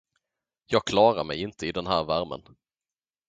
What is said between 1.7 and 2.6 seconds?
den här värmen.